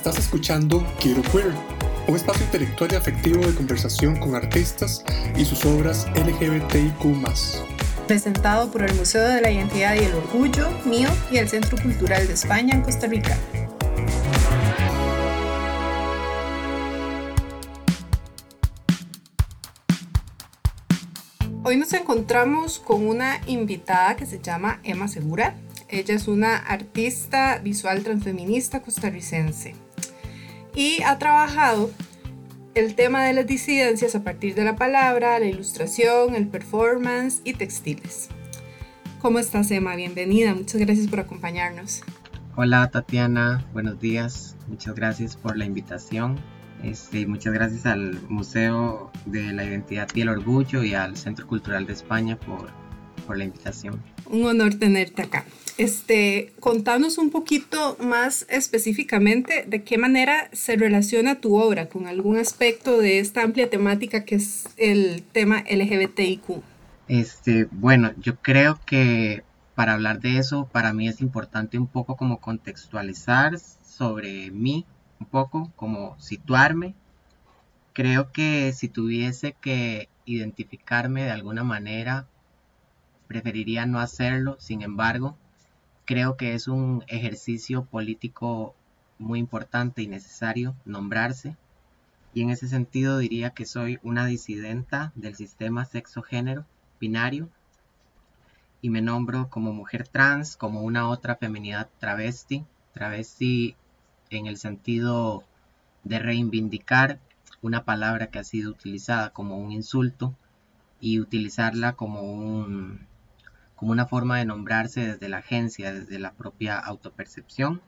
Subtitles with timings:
[0.00, 1.52] Estás escuchando Quiero Queer,
[2.08, 5.04] un espacio intelectual y afectivo de conversación con artistas
[5.36, 7.04] y sus obras LGBTIQ.
[8.06, 12.26] Presentado por el Museo de la Identidad y el Orgullo, mío y el Centro Cultural
[12.26, 13.36] de España en Costa Rica.
[21.62, 25.56] Hoy nos encontramos con una invitada que se llama Emma Segura.
[25.90, 29.74] Ella es una artista visual transfeminista costarricense
[30.74, 31.90] y ha trabajado
[32.74, 37.54] el tema de las disidencias a partir de la palabra, la ilustración, el performance y
[37.54, 38.28] textiles.
[39.20, 39.96] ¿Cómo estás, Emma?
[39.96, 40.54] Bienvenida.
[40.54, 42.02] Muchas gracias por acompañarnos.
[42.56, 43.66] Hola, Tatiana.
[43.72, 44.56] Buenos días.
[44.68, 46.38] Muchas gracias por la invitación.
[46.82, 51.86] Este, muchas gracias al Museo de la Identidad y el Orgullo y al Centro Cultural
[51.86, 52.70] de España por,
[53.30, 54.02] por la invitación.
[54.26, 55.44] Un honor tenerte acá.
[55.78, 62.38] Este, contanos un poquito más específicamente de qué manera se relaciona tu obra con algún
[62.38, 66.60] aspecto de esta amplia temática que es el tema LGBTIQ.
[67.06, 69.44] Este, bueno, yo creo que
[69.76, 74.86] para hablar de eso, para mí es importante un poco como contextualizar sobre mí,
[75.20, 76.96] un poco como situarme.
[77.92, 82.26] Creo que si tuviese que identificarme de alguna manera,
[83.30, 85.36] preferiría no hacerlo, sin embargo,
[86.04, 88.74] creo que es un ejercicio político
[89.20, 91.56] muy importante y necesario nombrarse.
[92.34, 96.66] Y en ese sentido diría que soy una disidenta del sistema sexo-género
[96.98, 97.48] binario
[98.82, 103.76] y me nombro como mujer trans, como una otra feminidad travesti, travesti
[104.30, 105.44] en el sentido
[106.02, 107.20] de reivindicar
[107.62, 110.34] una palabra que ha sido utilizada como un insulto
[111.00, 113.08] y utilizarla como un
[113.80, 117.80] como una forma de nombrarse desde la agencia, desde la propia autopercepción.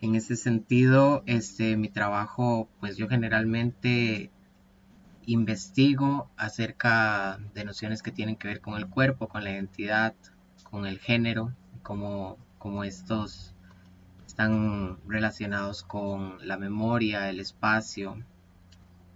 [0.00, 4.30] En ese sentido, este, mi trabajo, pues yo generalmente
[5.26, 10.14] investigo acerca de nociones que tienen que ver con el cuerpo, con la identidad,
[10.62, 11.52] con el género,
[11.82, 13.54] cómo, cómo estos
[14.26, 18.16] están relacionados con la memoria, el espacio.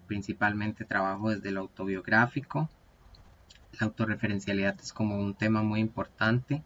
[0.08, 2.68] Principalmente trabajo desde lo autobiográfico
[3.78, 6.62] la autorreferencialidad es como un tema muy importante.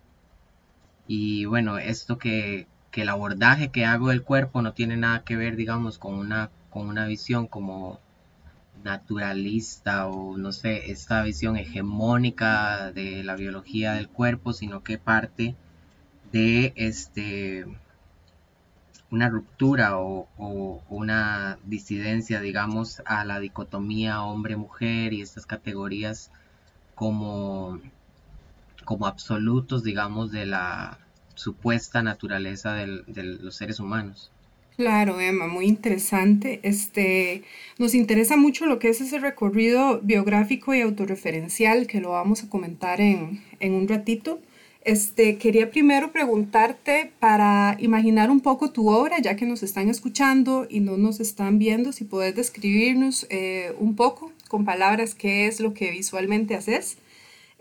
[1.07, 5.57] Y bueno, esto que, el abordaje que hago del cuerpo no tiene nada que ver,
[5.57, 8.01] digamos, con una, con una visión como
[8.85, 15.57] naturalista o no sé, esta visión hegemónica de la biología del cuerpo, sino que parte
[16.33, 17.67] de este
[19.11, 26.31] una ruptura o, o, una disidencia, digamos, a la dicotomía hombre-mujer y estas categorías
[26.97, 27.79] como,
[28.85, 30.99] como absolutos, digamos, de la
[31.37, 34.33] supuesta naturaleza de los seres humanos.
[34.77, 36.61] Claro, Emma, muy interesante.
[36.63, 37.45] Este,
[37.79, 42.51] nos interesa mucho lo que es ese recorrido biográfico y autorreferencial, que lo vamos a
[42.51, 44.39] comentar en, en un ratito.
[44.87, 50.69] Este, quería primero preguntarte para imaginar un poco tu obra, ya que nos están escuchando
[50.71, 55.59] y no nos están viendo, si puedes describirnos eh, un poco con palabras qué es
[55.59, 56.99] lo que visualmente haces,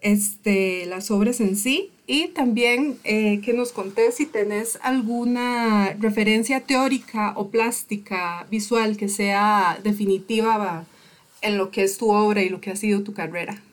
[0.01, 6.59] este, las obras en sí y también eh, que nos contés si tenés alguna referencia
[6.59, 10.85] teórica o plástica visual que sea definitiva
[11.41, 13.63] en lo que es tu obra y lo que ha sido tu carrera.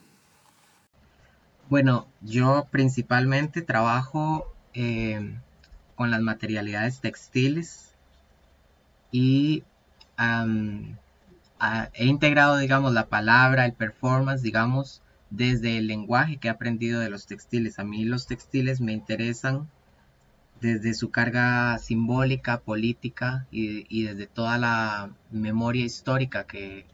[1.73, 5.39] Bueno, yo principalmente trabajo eh,
[5.95, 7.95] con las materialidades textiles
[9.11, 9.65] y
[11.95, 15.01] he integrado, digamos, la palabra, el performance, digamos,
[15.31, 17.79] desde el lenguaje que he aprendido de los textiles.
[17.79, 19.67] A mí los textiles me interesan
[20.61, 26.85] desde su carga simbólica, política y, desde toda la memoria histórica que,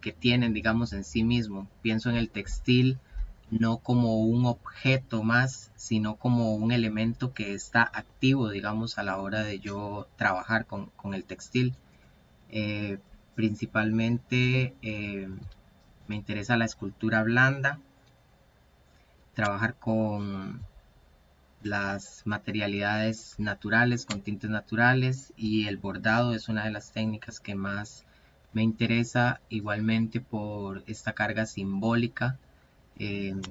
[0.00, 1.66] que tienen, digamos, en sí mismo.
[1.82, 3.00] Pienso en el textil
[3.50, 9.18] no como un objeto más, sino como un elemento que está activo, digamos, a la
[9.18, 11.74] hora de yo trabajar con, el textil.
[12.50, 12.98] Eh,
[13.34, 15.28] principalmente eh,
[16.06, 17.80] me interesa la escultura blanda,
[19.34, 20.60] trabajar con
[21.62, 27.54] las materialidades naturales, con tintes naturales y el bordado es una de las técnicas que
[27.54, 28.04] más
[28.52, 32.38] me interesa igualmente por esta carga simbólica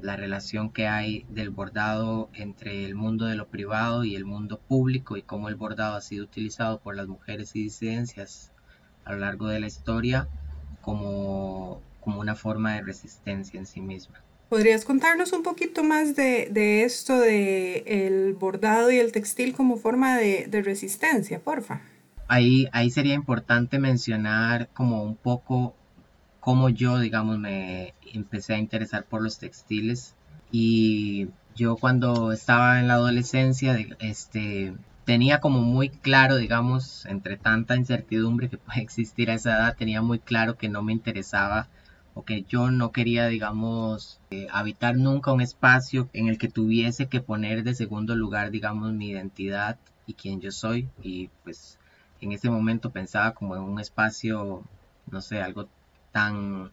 [0.01, 4.59] la relación que hay del bordado entre el mundo de lo privado y el mundo
[4.59, 8.51] público y cómo el bordado ha sido utilizado por las mujeres y disidencias
[9.05, 10.27] a lo largo de la historia
[10.81, 14.21] como, como una forma de resistencia en sí misma.
[14.49, 19.77] ¿Podrías contarnos un poquito más de, de esto de el bordado y el textil como
[19.77, 21.81] forma de, de resistencia, porfa?
[22.29, 25.75] ahí, ahí sería importante mencionar como un poco
[26.49, 30.15] cómo yo, digamos, me empecé a interesar por los textiles
[30.51, 34.73] y yo cuando estaba en la adolescencia, este,
[35.05, 40.01] tenía como muy claro, digamos, entre tanta incertidumbre que puede existir a esa edad, tenía
[40.01, 41.67] muy claro que no me interesaba
[42.15, 47.05] o que yo no quería, digamos, eh, habitar nunca un espacio en el que tuviese
[47.09, 50.89] que poner de segundo lugar, digamos, mi identidad y quién yo soy.
[51.03, 51.77] Y pues
[52.21, 54.63] en ese momento pensaba como en un espacio,
[55.11, 55.69] no sé, algo
[56.11, 56.71] tan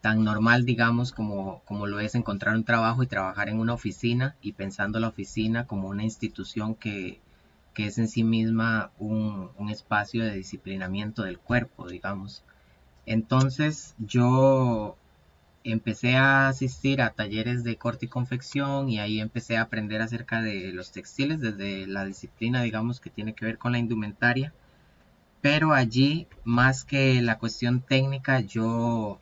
[0.00, 4.36] tan normal, digamos, como, como lo es encontrar un trabajo y trabajar en una oficina
[4.40, 7.20] y pensando la oficina como una institución que,
[7.74, 12.42] que es en sí misma un, un, espacio de disciplinamiento del cuerpo, digamos.
[13.06, 14.96] Entonces yo
[15.64, 20.40] empecé a asistir a talleres de corte y confección y ahí empecé a aprender acerca
[20.40, 24.52] de los textiles desde la disciplina, digamos, que tiene que ver con la indumentaria.
[25.40, 29.20] Pero allí, más que la cuestión técnica, yo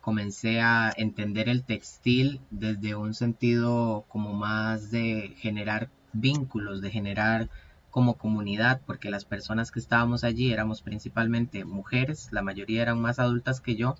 [0.00, 7.48] comencé a entender el textil desde un sentido como más de generar vínculos, de generar
[7.90, 13.18] como comunidad, porque las personas que estábamos allí éramos principalmente mujeres, la mayoría eran más
[13.18, 13.96] adultas que yo,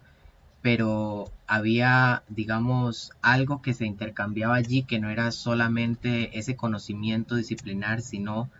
[0.62, 8.00] pero había, digamos, algo que se intercambiaba allí que no era solamente ese conocimiento disciplinar,
[8.02, 8.50] sino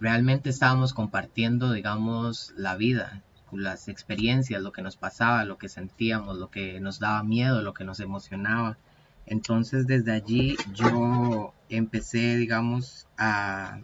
[0.00, 3.22] realmente estábamos compartiendo, digamos, la vida,
[3.52, 7.74] las experiencias, lo que nos pasaba, lo que sentíamos, lo que nos daba miedo, lo
[7.74, 8.76] que nos emocionaba.
[9.26, 13.80] Entonces desde allí yo empecé, digamos, a,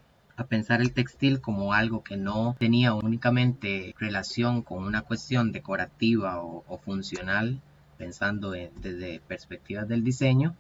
[0.49, 6.81] pensar el textil como algo que no tenía únicamente relación con una cuestión decorativa o,
[6.85, 7.61] funcional,
[7.97, 10.57] pensando desde perspectivas del diseño,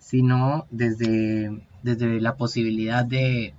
[0.00, 3.54] sino desde, desde la posibilidad de,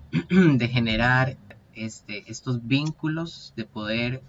[0.72, 1.38] generar
[1.74, 4.22] este, estos vínculos, de poder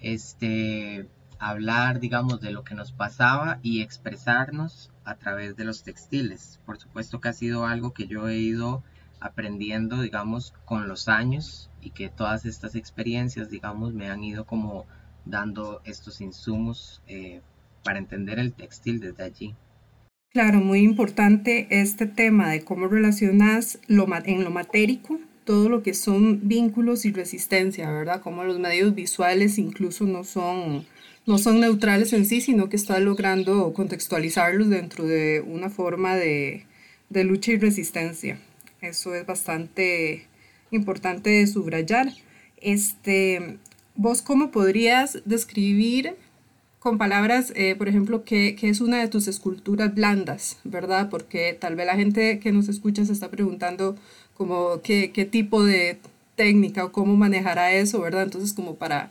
[0.00, 1.06] este,
[1.38, 6.60] hablar, digamos, de lo que nos pasaba y expresarnos a través de los textiles.
[6.66, 8.82] Por supuesto que ha sido algo que yo he ido
[9.20, 14.86] aprendiendo, digamos, con los años y que todas estas experiencias, digamos, me han ido como
[15.24, 17.42] dando estos insumos eh,
[17.84, 19.54] para entender el textil desde allí.
[20.32, 25.92] Claro, muy importante este tema de cómo relacionas lo, en lo matérico todo lo que
[25.94, 28.20] son vínculos y resistencia, ¿verdad?
[28.22, 30.86] Como los medios visuales incluso no son,
[31.26, 36.66] no son neutrales en sí, sino que está logrando contextualizarlos dentro de una forma de,
[37.08, 38.38] de lucha y resistencia.
[38.80, 40.28] Eso es bastante
[40.70, 42.12] importante de subrayar.
[42.58, 43.58] Este,
[43.96, 46.14] ¿Vos cómo podrías describir
[46.80, 51.10] con palabras, eh, por ejemplo, qué, qué, es una de tus esculturas blandas, ¿verdad?
[51.10, 53.96] Porque tal vez la gente que nos escucha se está preguntando
[54.34, 55.98] como qué, qué tipo de
[56.36, 58.22] técnica o cómo manejará eso, ¿verdad?
[58.22, 59.10] Entonces, como para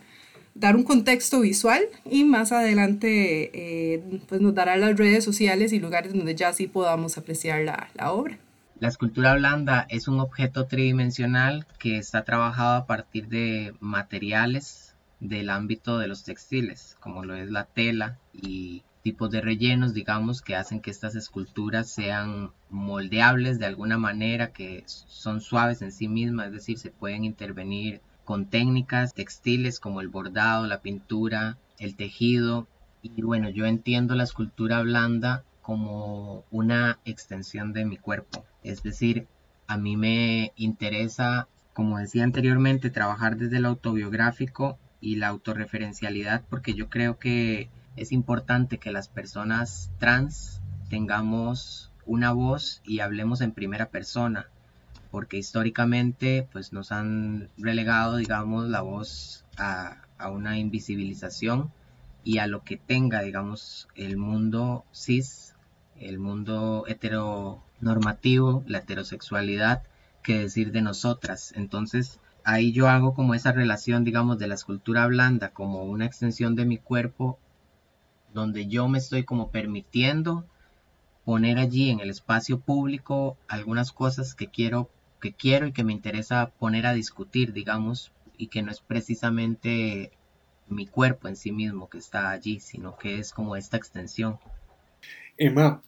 [0.56, 5.78] dar un contexto visual y más adelante eh, pues nos dará las redes sociales y
[5.78, 8.36] lugares donde ya sí podamos apreciar la, la, obra.
[8.80, 14.89] La escultura blanda es un objeto tridimensional que está trabajado a partir de materiales
[15.20, 20.42] del ámbito de los textiles, como lo es la tela y tipos de rellenos, digamos,
[20.42, 26.08] que hacen que estas esculturas sean moldeables de alguna manera, que son suaves en sí
[26.08, 31.96] mismas, es decir, se pueden intervenir con técnicas textiles como el bordado, la pintura, el
[31.96, 32.68] tejido.
[33.02, 38.44] Y bueno, yo entiendo la escultura blanda como una extensión de mi cuerpo.
[38.62, 39.26] Es decir,
[39.66, 46.74] a mí me interesa, como decía anteriormente, trabajar desde el autobiográfico y la autorreferencialidad porque
[46.74, 53.52] yo creo que es importante que las personas trans tengamos una voz y hablemos en
[53.52, 54.48] primera persona,
[55.10, 61.72] porque históricamente pues nos han relegado, digamos, la voz a, a una invisibilización
[62.24, 65.54] y a lo que tenga, digamos, el mundo cis,
[65.98, 69.82] el mundo heteronormativo, la heterosexualidad,
[70.22, 71.52] que decir de nosotras.
[71.56, 76.54] Entonces, ahí yo hago como esa relación, digamos, de la escultura blanda como una extensión
[76.54, 77.38] de mi cuerpo
[78.32, 80.46] donde yo me estoy como permitiendo
[81.24, 84.88] poner allí en el espacio público algunas cosas que quiero
[85.20, 90.10] que quiero y que me interesa poner a discutir, digamos, y que no es precisamente
[90.68, 94.38] mi cuerpo en sí mismo que está allí, sino que es como esta extensión.
[95.36, 95.82] Emma,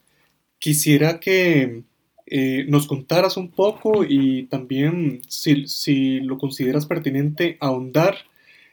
[0.59, 1.83] quisiera que
[2.25, 8.17] eh, nos contaras un poco y también, si, si lo consideras pertinente, ahondar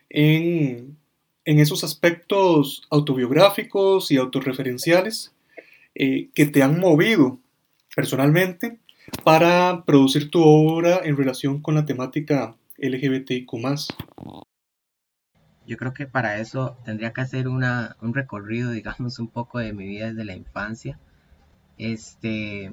[0.08, 0.96] en
[1.44, 5.34] en esos aspectos autobiográficos y autorreferenciales
[5.94, 7.40] eh, que te han movido
[7.96, 8.78] personalmente
[9.24, 13.50] para producir tu obra en relación con la temática LGBTIQ.
[15.66, 19.72] Yo creo que para eso tendría que hacer una, un recorrido, digamos, un poco de
[19.72, 20.98] mi vida desde la infancia.
[21.78, 22.72] Este,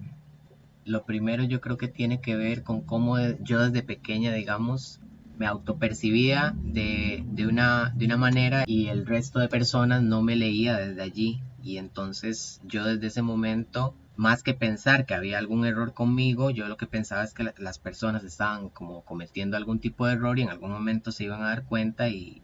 [0.88, 5.02] lo primero yo creo que tiene que ver con cómo yo desde pequeña, digamos,
[5.38, 10.36] me autopercibía de, de, una, de una manera y el resto de personas no me
[10.36, 11.42] leía desde allí.
[11.62, 16.68] Y entonces yo desde ese momento, más que pensar que había algún error conmigo, yo
[16.68, 20.44] lo que pensaba es que las personas estaban como cometiendo algún tipo de error y
[20.44, 22.42] en algún momento se iban a dar cuenta y,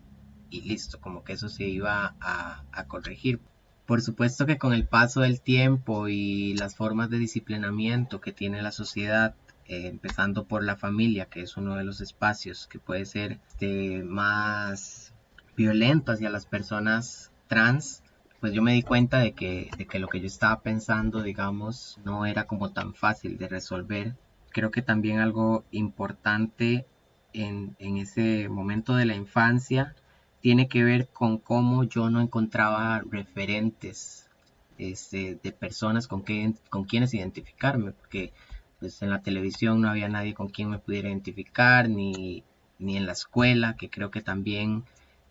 [0.49, 3.39] y listo, como que eso se iba a, a corregir.
[3.85, 8.61] Por supuesto que con el paso del tiempo y las formas de disciplinamiento que tiene
[8.61, 9.35] la sociedad,
[9.65, 14.03] eh, empezando por la familia, que es uno de los espacios que puede ser este,
[14.03, 15.13] más
[15.57, 18.03] violento hacia las personas trans,
[18.39, 21.99] pues yo me di cuenta de que, de que lo que yo estaba pensando, digamos,
[22.05, 24.15] no era como tan fácil de resolver.
[24.49, 26.85] Creo que también algo importante
[27.33, 29.95] en, en ese momento de la infancia
[30.43, 34.29] tiene que ver con cómo yo no encontraba referentes
[34.77, 38.33] este, de personas con, que, con quienes identificarme, porque
[38.77, 42.43] pues en la televisión no había nadie con quien me pudiera identificar, ni,
[42.77, 44.83] ni en la escuela, que creo que también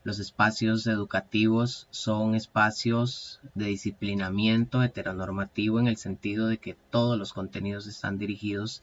[0.02, 7.34] los espacios educativos son espacios de disciplinamiento heteronormativo en el sentido de que todos los
[7.34, 8.82] contenidos están dirigidos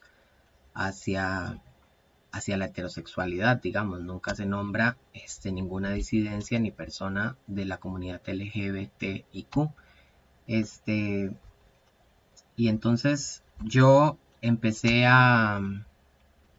[0.75, 1.59] hacia,
[2.31, 8.21] hacia la heterosexualidad, digamos, nunca se nombra este, ninguna disidencia ni persona de la comunidad
[8.25, 9.69] LGBTIQ.
[10.47, 11.31] Este,
[12.55, 15.59] y entonces yo empecé a,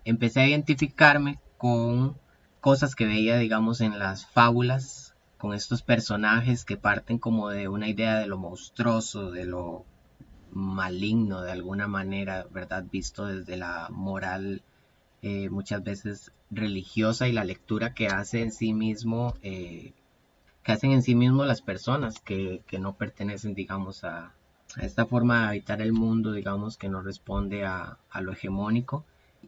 [0.05, 2.17] empecé a identificarme con
[2.61, 7.89] cosas que veía, digamos, en las fábulas, con estos personajes que parten como de una
[7.89, 9.87] idea de lo monstruoso, de lo
[10.53, 12.85] maligno de alguna manera, ¿verdad?
[12.91, 14.63] Visto desde la moral
[15.23, 19.93] eh, muchas veces religiosa y la lectura que hace en sí mismo, eh,
[20.63, 24.35] que hacen en sí mismo las personas que, que no pertenecen, digamos, a,
[24.77, 29.05] a esta forma de habitar el mundo, digamos, que no responde a, lo hegemónico.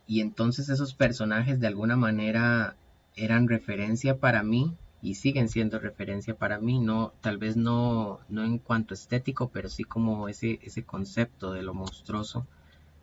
[0.06, 2.76] Y entonces esos personajes de alguna manera
[3.14, 8.44] eran referencia para mí y siguen siendo referencia para mí, no, tal vez no, no
[8.44, 12.46] en cuanto estético, pero sí como ese, ese concepto de lo monstruoso.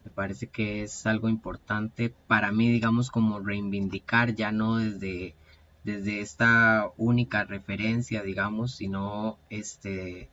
[0.04, 5.36] Me parece que es algo importante para mí, digamos, como reivindicar, ya no desde,
[5.84, 10.30] desde esta única referencia, digamos, sino este,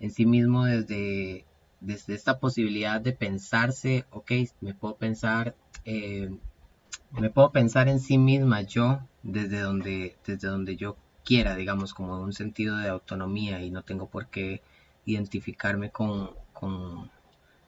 [0.00, 1.44] en sí mismo desde,
[1.80, 6.30] desde esta posibilidad de pensarse, ok, me puedo pensar, eh,
[7.10, 12.20] me puedo pensar en sí misma yo desde donde, desde donde yo quiera, digamos, como
[12.20, 14.62] un sentido de autonomía y no tengo por qué
[15.06, 17.10] identificarme con, con,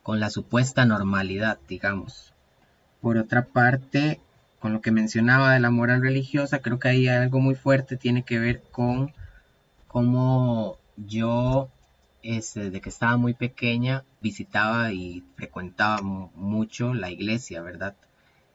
[0.07, 2.33] con la supuesta normalidad, digamos.
[3.01, 4.21] Por otra parte,
[4.61, 7.97] con lo que mencionaba de la moral religiosa, creo que ahí hay algo muy fuerte,
[7.97, 9.13] tiene que ver con
[9.89, 11.71] cómo yo
[12.23, 17.97] desde que estaba muy pequeña visitaba y frecuentaba mucho la iglesia, ¿verdad?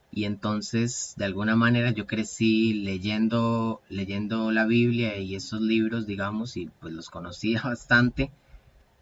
[0.10, 6.55] Y entonces, de alguna manera, yo crecí leyendo, leyendo la Biblia y esos libros, digamos,
[6.55, 8.31] y pues los conocía bastante.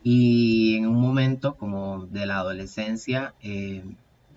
[0.03, 3.83] Y en un momento como de la adolescencia, eh,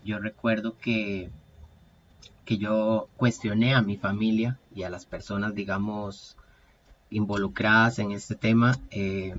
[0.04, 1.31] yo recuerdo que,
[2.45, 6.37] que yo cuestioné a mi familia y a las personas, digamos,
[7.11, 8.78] involucradas en este tema.
[8.90, 9.35] Eh,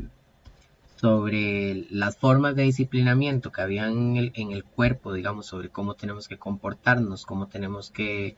[1.03, 6.37] sobre las formas de disciplinamiento que había en el, cuerpo, digamos, sobre cómo tenemos que
[6.37, 8.37] comportarnos, cómo tenemos que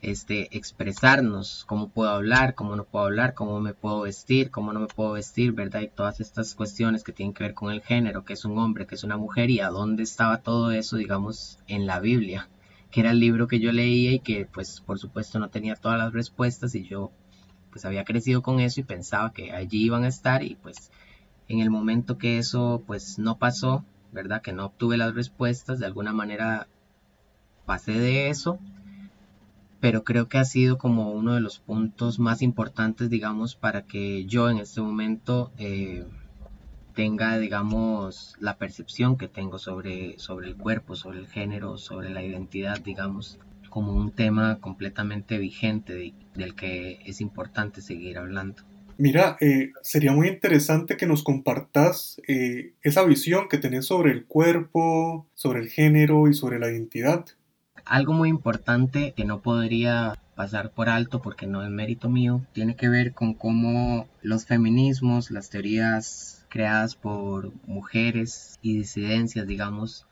[0.00, 4.80] este, expresarnos, cómo puedo hablar, cómo no puedo hablar, cómo me puedo vestir, cómo no
[4.80, 5.80] me puedo vestir, ¿verdad?
[5.80, 8.86] Y todas estas cuestiones que tienen que ver con el género, que es un hombre,
[8.86, 12.48] que es una mujer, y a dónde estaba todo eso, digamos, en la Biblia,
[12.90, 15.98] que era el libro que yo leía y que, pues, por supuesto no tenía todas
[15.98, 17.10] las respuestas y yo,
[17.70, 20.90] pues, había crecido con eso y pensaba que allí iban a estar y, pues,
[21.48, 24.42] en el momento que eso pues no pasó, ¿verdad?
[24.42, 26.68] Que no obtuve las respuestas, de alguna manera
[27.66, 28.58] pasé de eso,
[29.80, 34.24] pero creo que ha sido como uno de los puntos más importantes, digamos, para que
[34.26, 36.04] yo en este momento eh,
[36.94, 42.24] tenga, digamos, la percepción que tengo sobre, sobre el cuerpo, sobre el género, sobre la
[42.24, 43.38] identidad, digamos,
[43.70, 48.64] como un tema completamente vigente del que es importante seguir hablando.
[48.96, 54.24] Mira, eh, sería muy interesante que nos compartas eh, esa visión que tenés sobre el
[54.24, 57.24] cuerpo, sobre el género y sobre la identidad.
[57.88, 62.76] Algo muy importante que no podría pasar por alto porque no es mérito mío, tiene
[62.76, 70.06] que ver con cómo los feminismos, las teorías creadas por mujeres y disidencias, digamos,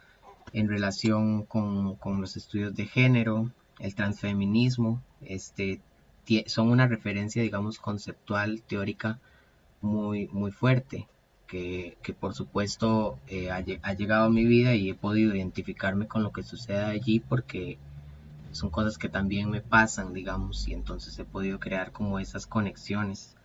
[0.54, 5.82] en relación con, con los estudios de género, el transfeminismo, este,
[6.46, 9.20] son una referencia, digamos, conceptual, teórica
[9.82, 11.08] muy, muy fuerte,
[11.46, 16.22] que, por supuesto eh, ha, ha, llegado a mi vida y he podido identificarme con
[16.22, 17.78] lo que sucede allí porque
[18.52, 23.36] son cosas que también me pasan, digamos, y entonces he podido crear como esas conexiones.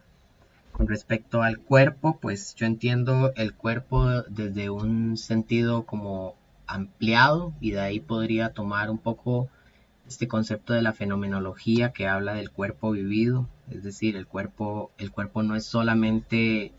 [0.71, 7.71] Con respecto al cuerpo, pues yo entiendo el cuerpo desde un sentido como ampliado y
[7.71, 9.49] de ahí podría tomar un poco
[10.07, 15.11] este concepto de la fenomenología que habla del cuerpo vivido, es decir, el cuerpo, el
[15.11, 16.71] cuerpo no es solamente,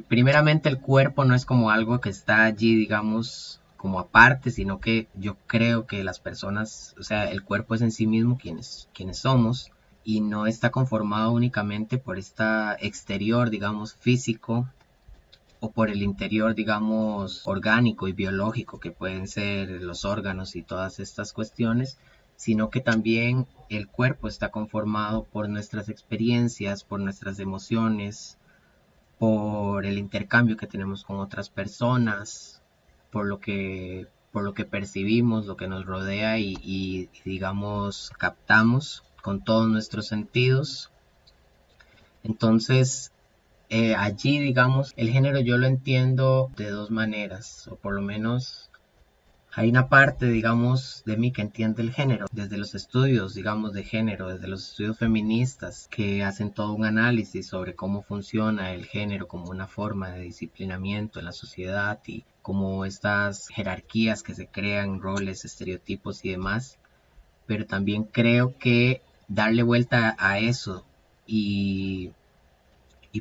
[0.00, 5.08] primeramente el cuerpo no es como algo que está allí, digamos, como aparte, sino que
[5.14, 9.18] yo creo que las personas, o sea, el cuerpo es en sí mismo quienes, quienes
[9.18, 9.70] somos
[10.04, 14.68] y no está conformado únicamente por esta exterior, digamos, físico
[15.60, 20.98] o por el interior, digamos, orgánico y biológico que pueden ser los órganos y todas
[20.98, 21.98] estas cuestiones,
[22.36, 28.38] sino que también el cuerpo está conformado por nuestras experiencias, por nuestras emociones,
[29.22, 32.60] por el intercambio que tenemos con otras personas,
[33.12, 39.44] por lo que, por lo que percibimos, lo que nos rodea y, digamos captamos con
[39.44, 40.90] todos nuestros sentidos.
[42.24, 43.12] Entonces,
[43.68, 48.71] eh, allí, digamos, el género yo lo entiendo de dos maneras, o por lo menos
[49.54, 53.84] hay una parte, digamos, de mí que entiende el género, desde los estudios, digamos, de
[53.84, 59.28] género, desde los estudios feministas, que hacen todo un análisis sobre cómo funciona el género
[59.28, 65.02] como una forma de disciplinamiento en la sociedad y cómo estas jerarquías que se crean,
[65.02, 66.78] roles, estereotipos y demás.
[67.46, 70.86] Pero también creo que darle vuelta a eso
[71.26, 72.12] y,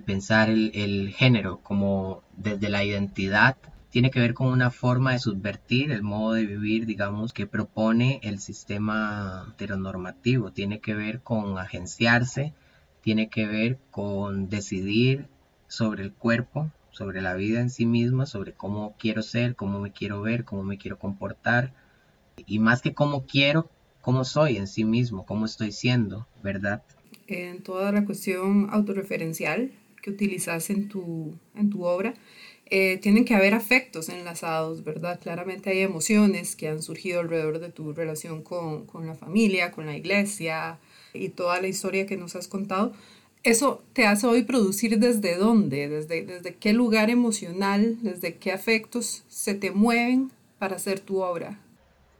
[0.05, 3.57] pensar el género como desde la identidad
[3.91, 8.21] tiene que ver con una forma de subvertir el modo de vivir, digamos, que propone
[8.23, 10.51] el sistema heteronormativo.
[10.51, 12.53] Tiene que ver con agenciarse,
[13.01, 15.27] tiene que ver con decidir
[15.67, 19.91] sobre el cuerpo, sobre la vida en sí misma, sobre cómo quiero ser, cómo me
[19.91, 21.73] quiero ver, cómo me quiero comportar.
[22.45, 26.81] Y más que cómo quiero, cómo soy en sí mismo, cómo estoy siendo, ¿verdad?
[27.27, 32.13] En toda la cuestión autorreferencial que utilizas en tu, en tu obra,
[32.73, 35.19] eh, tienen que haber afectos enlazados, ¿verdad?
[35.21, 39.85] Claramente hay emociones que han surgido alrededor de tu relación con, con, la familia, con
[39.85, 40.79] la iglesia
[41.13, 42.93] y toda la historia que nos has contado.
[43.43, 45.89] ¿Eso te hace hoy producir desde dónde?
[45.89, 51.59] ¿Desde, desde qué lugar emocional, desde qué afectos se te mueven para hacer tu obra?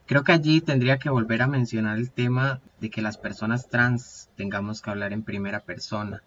[0.05, 4.27] Creo que allí tendría que volver a mencionar el tema de que las personas trans
[4.35, 6.21] tengamos que hablar en primera persona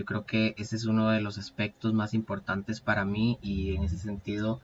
[0.00, 3.82] yo creo que ese es uno de los aspectos más importantes para mí y en
[3.84, 4.58] ese sentido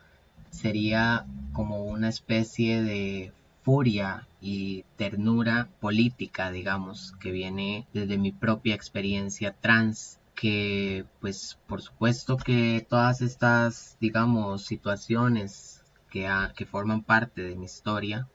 [0.49, 8.75] sería como una especie de furia y ternura política, digamos, que viene desde mi propia
[8.75, 17.43] experiencia trans, que pues por supuesto que todas estas, digamos, situaciones que, que forman parte
[17.43, 18.27] de mi historia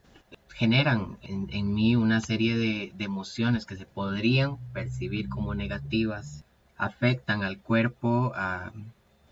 [0.50, 6.46] generan en, mí una serie de emociones que se podrían percibir como negativas
[6.82, 8.34] afectan al cuerpo,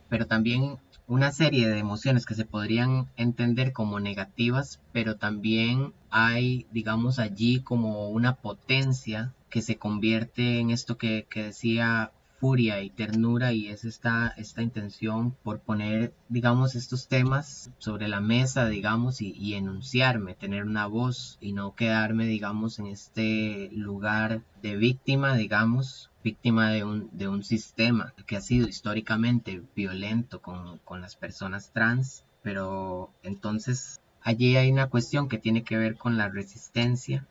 [0.08, 6.68] pero también una serie de emociones que se podrían entender como negativas, pero también hay,
[6.72, 12.90] digamos, allí como una potencia que se convierte en esto que, que decía furia y
[12.90, 19.22] ternura y es esta, esta intención por poner, digamos, estos temas sobre la mesa, digamos,
[19.22, 25.36] y, y, enunciarme, tener una voz y no quedarme, digamos, en este lugar de víctima,
[25.36, 31.16] digamos, víctima de un, de un sistema que ha sido históricamente violento con, con las
[31.16, 37.28] personas trans, pero entonces allí hay una cuestión que tiene que ver con la resistencia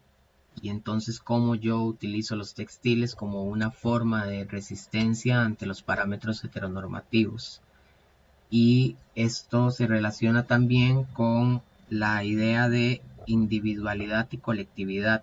[0.60, 6.44] y entonces cómo yo utilizo los textiles como una forma de resistencia ante los parámetros
[6.44, 7.60] heteronormativos.
[8.50, 15.22] Y esto se relaciona también con la idea de individualidad y colectividad.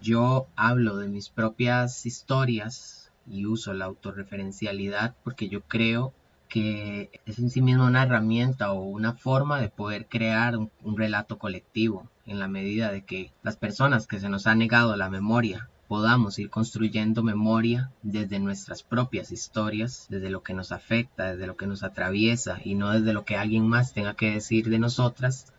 [0.00, 6.12] Yo hablo de mis propias historias y uso la autorreferencialidad porque yo creo
[6.48, 11.38] que es en sí mismo una herramienta o una forma de poder crear un, relato
[11.38, 15.68] colectivo en la medida de que las personas que se nos ha negado la memoria
[15.88, 21.56] podamos ir construyendo memoria desde nuestras propias historias, desde lo que nos afecta, desde lo
[21.56, 25.52] que nos atraviesa y no desde lo que alguien más tenga que decir de nosotras,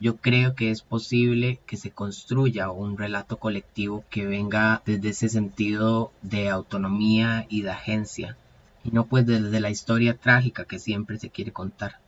[0.00, 5.28] yo creo que es posible que se construya un relato colectivo que venga desde ese
[5.28, 8.36] sentido de autonomía y de agencia
[8.84, 12.03] y no pues desde la historia trágica que siempre se quiere contar.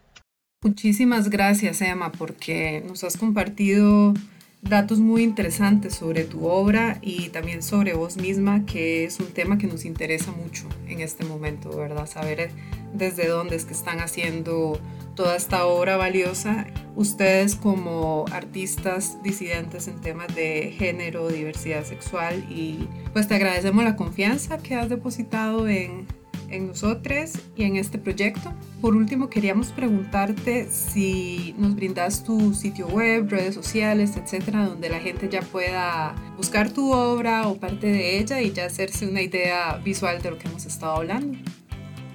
[0.62, 4.14] Muchísimas gracias Emma porque nos has compartido
[4.62, 9.58] datos muy interesantes sobre tu obra y también sobre vos misma, que es un tema
[9.58, 12.06] que nos interesa mucho en este momento, ¿verdad?
[12.06, 12.50] Saber
[12.92, 14.80] desde dónde es que están haciendo
[15.14, 16.66] toda esta obra valiosa.
[16.96, 23.96] Ustedes como artistas disidentes en temas de género, diversidad sexual y pues te agradecemos la
[23.96, 26.06] confianza que has depositado en,
[26.50, 28.52] en nosotros y en este proyecto.
[28.80, 35.00] Por último, queríamos preguntarte si nos brindas tu sitio web, redes sociales, etcétera, donde la
[35.00, 39.80] gente ya pueda buscar tu obra o parte de ella y ya hacerse una idea
[39.84, 41.38] visual de lo que hemos estado hablando.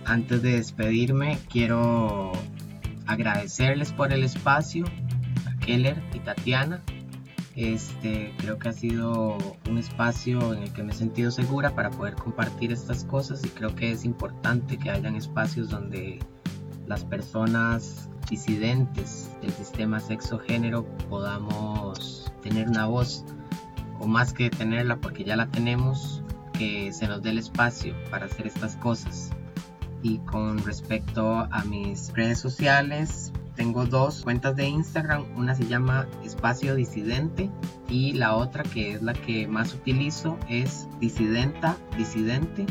[0.06, 2.32] Antes de despedirme, quiero
[3.06, 4.86] agradecerles por el espacio,
[5.46, 6.82] a Keller y Tatiana,
[7.56, 9.38] este, creo que ha sido
[9.70, 13.50] un espacio en el que me he sentido segura para poder compartir estas cosas y
[13.50, 16.20] creo que es importante que hayan espacios donde
[16.88, 23.26] las personas disidentes del sistema sexo-género podamos tener una voz
[24.00, 26.24] o más que tenerla porque ya la tenemos,
[26.58, 29.30] que se nos dé el espacio para hacer estas cosas.
[30.02, 36.08] Y con respecto a mis redes sociales, tengo dos cuentas de Instagram, una se llama
[36.24, 37.50] Espacio Disidente
[37.90, 42.66] y la otra que es la que más utilizo es Disidenta Disidente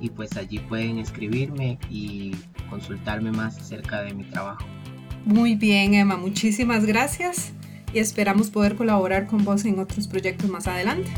[0.00, 2.32] y pues allí pueden escribirme y
[2.70, 4.64] consultarme más acerca de mi trabajo.
[5.24, 7.52] Muy bien Emma, muchísimas gracias
[7.92, 11.10] y esperamos poder colaborar con vos en otros proyectos más adelante.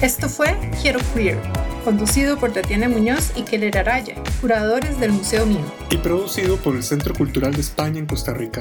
[0.00, 1.57] Esto fue Quiero Queer
[1.88, 5.64] conducido por Tatiana Muñoz y Keller Araya, curadores del Museo Mío.
[5.88, 8.60] Y producido por el Centro Cultural de España en Costa Rica.